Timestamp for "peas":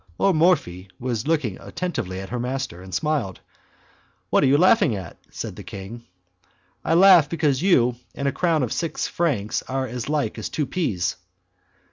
10.65-11.17